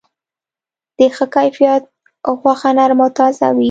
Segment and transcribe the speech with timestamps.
[0.97, 1.83] د ښه کیفیت
[2.39, 3.59] غوښه نرم او تازه وي.